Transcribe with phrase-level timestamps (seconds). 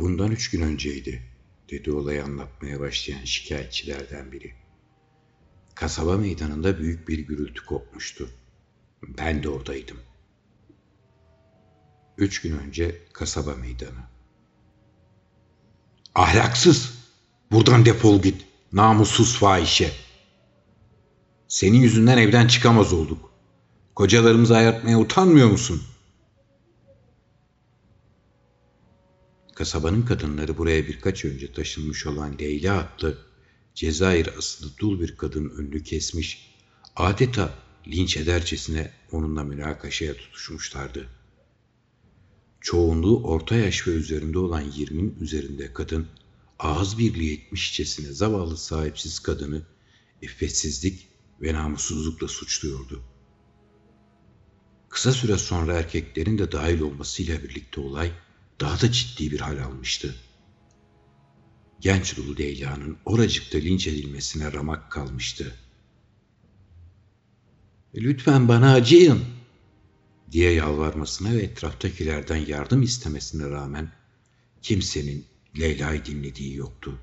[0.00, 1.22] Bundan üç gün önceydi,
[1.70, 4.54] dedi olayı anlatmaya başlayan şikayetçilerden biri.
[5.74, 8.30] Kasaba meydanında büyük bir gürültü kopmuştu.
[9.02, 9.96] Ben de oradaydım.
[12.18, 14.00] Üç gün önce kasaba meydanı.
[16.14, 16.94] Ahlaksız!
[17.52, 18.46] Buradan defol git.
[18.72, 19.92] Namussuz fahişe.
[21.48, 23.32] Senin yüzünden evden çıkamaz olduk.
[23.94, 25.82] Kocalarımızı ayartmaya utanmıyor musun?
[29.60, 33.18] Kasabanın kadınları buraya birkaç önce taşınmış olan Leyla adlı
[33.74, 36.56] Cezayir asıllı dul bir kadın önünü kesmiş,
[36.96, 37.54] adeta
[37.86, 41.08] linç edercesine onunla münakaşaya tutuşmuşlardı.
[42.60, 46.06] Çoğunluğu orta yaş ve üzerinde olan yirmin üzerinde kadın,
[46.58, 49.62] ağız birliği etmişçesine zavallı sahipsiz kadını
[50.22, 51.08] iffetsizlik
[51.42, 53.02] ve namussuzlukla suçluyordu.
[54.88, 58.12] Kısa süre sonra erkeklerin de dahil olmasıyla birlikte olay
[58.60, 60.14] daha da ciddi bir hal almıştı.
[61.80, 65.56] Genç Lulu Leyla'nın oracıkta linç edilmesine ramak kalmıştı.
[67.94, 69.40] ''Lütfen bana acıyın.''
[70.32, 73.92] diye yalvarmasına ve etraftakilerden yardım istemesine rağmen
[74.62, 75.26] kimsenin
[75.58, 76.98] Leyla'yı dinlediği yoktu.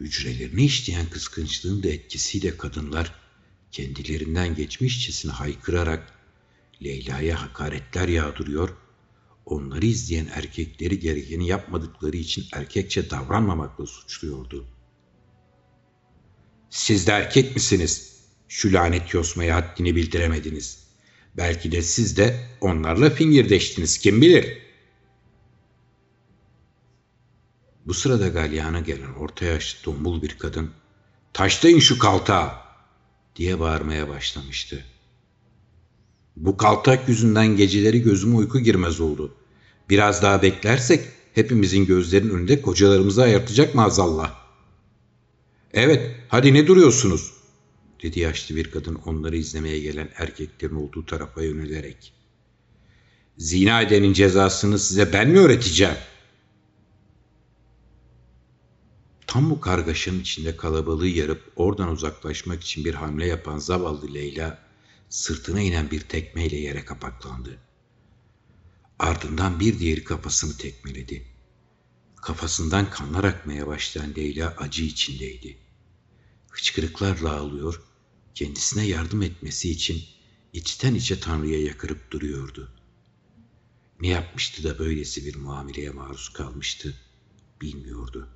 [0.00, 3.14] Hücrelerini işleyen kıskançlığın da etkisiyle kadınlar
[3.72, 6.12] kendilerinden geçmişçesine haykırarak
[6.82, 8.76] Leyla'ya hakaretler yağdırıyor,
[9.50, 14.66] onları izleyen erkekleri gerekeni yapmadıkları için erkekçe davranmamakla suçluyordu.
[16.70, 18.20] Siz de erkek misiniz?
[18.48, 20.86] Şu lanet yosmaya haddini bildiremediniz.
[21.36, 24.58] Belki de siz de onlarla fingirdeştiniz kim bilir.
[27.86, 30.70] Bu sırada galyana gelen orta yaşlı tombul bir kadın
[31.32, 32.52] taşlayın şu kaltağı
[33.36, 34.84] diye bağırmaya başlamıştı.
[36.36, 39.39] Bu kaltak yüzünden geceleri gözüme uyku girmez oldu.
[39.90, 44.34] Biraz daha beklersek hepimizin gözlerinin önünde kocalarımızı ayartacak maazallah.
[45.72, 47.32] Evet, hadi ne duruyorsunuz?
[48.02, 52.12] dedi yaşlı bir kadın onları izlemeye gelen erkeklerin olduğu tarafa yönelerek.
[53.38, 55.96] Zina edenin cezasını size ben mi öğreteceğim?
[59.26, 64.58] Tam bu kargaşanın içinde kalabalığı yarıp oradan uzaklaşmak için bir hamle yapan zavallı Leyla
[65.08, 67.58] sırtına inen bir tekmeyle yere kapaklandı.
[69.00, 71.26] Ardından bir diğeri kafasını tekmeledi.
[72.16, 75.58] Kafasından kanlar akmaya başlayan Leyla acı içindeydi.
[76.50, 77.82] Hıçkırıklarla ağlıyor,
[78.34, 80.02] kendisine yardım etmesi için
[80.52, 82.72] içten içe Tanrı'ya yakırıp duruyordu.
[84.00, 86.94] Ne yapmıştı da böylesi bir muameleye maruz kalmıştı
[87.60, 88.28] bilmiyordu.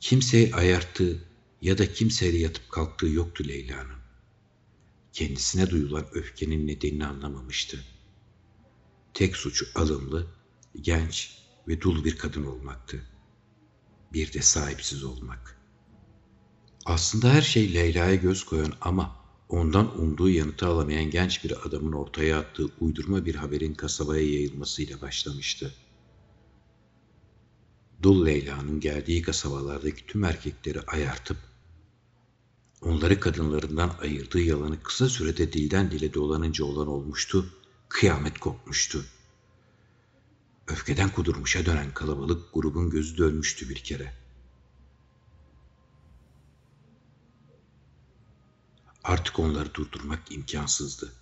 [0.00, 1.24] Kimseye ayarttığı
[1.62, 4.00] ya da kimseyle yatıp kalktığı yoktu Leyla'nın.
[5.12, 7.84] Kendisine duyulan öfkenin nedenini anlamamıştı.
[9.14, 10.26] Tek suçu alımlı,
[10.80, 11.38] genç
[11.68, 13.02] ve dul bir kadın olmaktı.
[14.12, 15.60] Bir de sahipsiz olmak.
[16.84, 19.16] Aslında her şey Leyla'ya göz koyan ama
[19.48, 25.74] ondan umduğu yanıtı alamayan genç bir adamın ortaya attığı uydurma bir haberin kasabaya yayılmasıyla başlamıştı.
[28.02, 31.36] Dul Leyla'nın geldiği kasabalardaki tüm erkekleri ayartıp
[32.82, 37.46] onları kadınlarından ayırdığı yalanı kısa sürede dilden dile dolanınca olan olmuştu,
[37.90, 39.04] kıyamet kopmuştu.
[40.66, 44.14] Öfkeden kudurmuşa dönen kalabalık grubun gözü dönmüştü bir kere.
[49.04, 51.12] Artık onları durdurmak imkansızdı.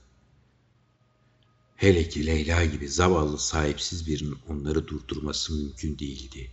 [1.76, 6.50] Hele ki Leyla gibi zavallı sahipsiz birinin onları durdurması mümkün değildi.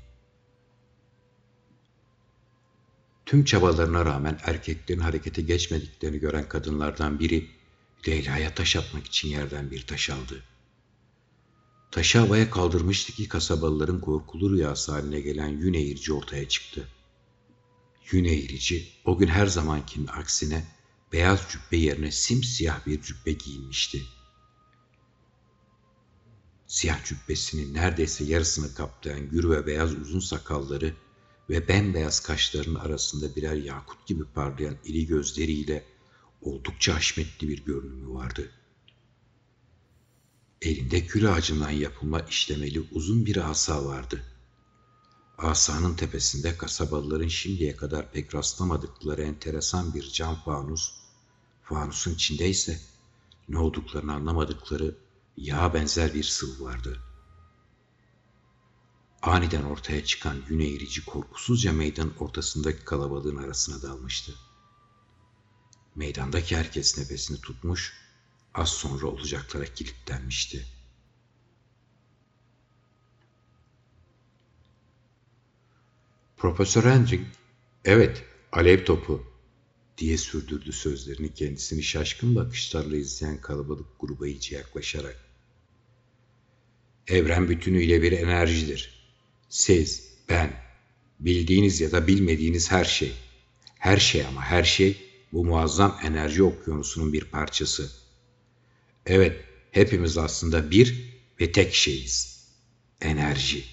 [3.25, 7.49] Tüm çabalarına rağmen erkeklerin harekete geçmediklerini gören kadınlardan biri
[8.07, 10.43] Leyla'ya taş atmak için yerden bir taş aldı.
[11.91, 16.89] Taşı havaya kaldırmıştı ki kasabalıların korkulu rüyası haline gelen yün eğirici ortaya çıktı.
[18.11, 20.65] Yün eğirici o gün her zamankinin aksine
[21.13, 24.03] beyaz cübbe yerine simsiyah bir cübbe giyinmişti.
[26.67, 30.93] Siyah cübbesinin neredeyse yarısını kaplayan gür ve beyaz uzun sakalları
[31.49, 35.94] ve bembeyaz kaşlarının arasında birer yakut gibi parlayan iri gözleriyle
[36.45, 38.51] oldukça haşmetli bir görünümü vardı.
[40.61, 44.23] Elinde kül ağacından yapılma işlemeli uzun bir asa vardı.
[45.37, 50.91] Asanın tepesinde kasabalıların şimdiye kadar pek rastlamadıkları enteresan bir cam fanus,
[51.63, 52.81] fanusun içinde ise
[53.49, 54.95] ne olduklarını anlamadıkları
[55.37, 57.15] yağ benzer bir sıvı vardı.''
[59.25, 64.33] Aniden ortaya çıkan gün eğrici korkusuzca meydanın ortasındaki kalabalığın arasına dalmıştı.
[65.95, 67.93] Meydandaki herkes nefesini tutmuş,
[68.53, 70.65] az sonra olacaklara kilitlenmişti.
[76.37, 77.25] Profesör Hendrik,
[77.85, 79.35] evet alev topu
[79.97, 85.19] diye sürdürdü sözlerini kendisini şaşkın bakışlarla izleyen kalabalık gruba iyice yaklaşarak.
[87.07, 89.05] Evren bütünüyle bir enerjidir.
[89.49, 90.53] Siz, ben,
[91.19, 93.13] bildiğiniz ya da bilmediğiniz her şey,
[93.79, 95.04] her şey ama her şey
[95.35, 97.91] bu muazzam enerji okyanusunun bir parçası.
[99.05, 102.45] Evet, hepimiz aslında bir ve tek şeyiz.
[103.01, 103.63] Enerji.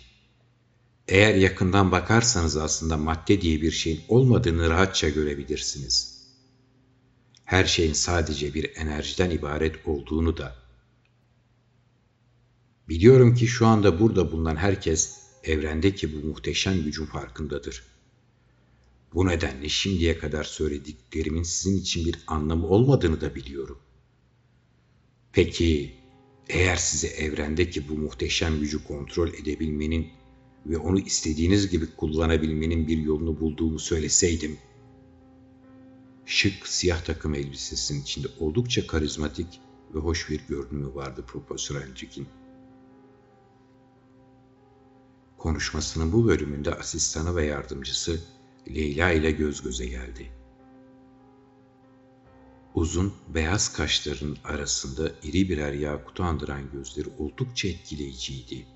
[1.09, 6.23] Eğer yakından bakarsanız aslında madde diye bir şeyin olmadığını rahatça görebilirsiniz.
[7.45, 10.57] Her şeyin sadece bir enerjiden ibaret olduğunu da.
[12.89, 17.92] Biliyorum ki şu anda burada bulunan herkes evrendeki bu muhteşem gücün farkındadır.
[19.15, 23.79] Bu nedenle şimdiye kadar söylediklerimin sizin için bir anlamı olmadığını da biliyorum.
[25.33, 25.95] Peki
[26.49, 30.09] eğer size evrendeki bu muhteşem gücü kontrol edebilmenin
[30.67, 34.59] ve onu istediğiniz gibi kullanabilmenin bir yolunu bulduğumu söyleseydim,
[36.27, 39.61] şık siyah takım elbisesinin içinde oldukça karizmatik
[39.95, 42.29] ve hoş bir görünümü vardı Profesör Hendrick'in.
[45.39, 48.21] Konuşmasının bu bölümünde asistanı ve yardımcısı
[48.69, 50.33] Leyla ile göz göze geldi.
[52.75, 58.67] Uzun, beyaz kaşlarının arasında iri birer yakutu andıran gözleri oldukça etkileyiciydi.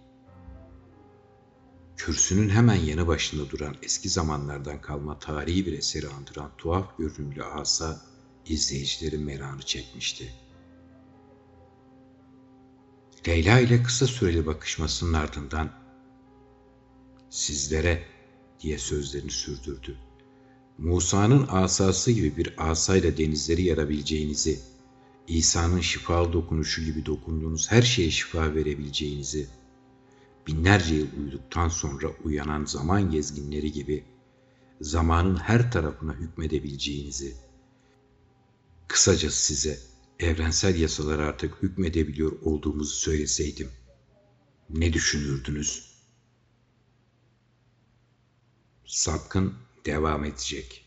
[1.97, 8.01] Kürsünün hemen yanı başında duran eski zamanlardan kalma tarihi bir eseri andıran tuhaf görünümlü asa
[8.47, 10.33] izleyicilerin merakını çekmişti.
[13.29, 15.71] Leyla ile kısa süreli bakışmasının ardından
[17.31, 18.16] sizlere
[18.61, 19.97] diye sözlerini sürdürdü.
[20.79, 24.61] Musa'nın asası gibi bir asayla denizleri yarabileceğinizi,
[25.29, 29.47] İsa'nın şifalı dokunuşu gibi dokunduğunuz her şeye şifa verebileceğinizi,
[30.47, 34.05] binlerce yıl uyuduktan sonra uyanan zaman gezginleri gibi
[34.81, 37.37] zamanın her tarafına hükmedebileceğinizi,
[38.89, 39.79] kısacası size
[40.21, 43.71] evrensel yasalar artık hükmedebiliyor olduğumuzu söyleseydim,
[44.71, 45.96] ne düşünürdünüz?
[48.87, 49.55] Sapkın
[49.87, 50.86] devam edecek.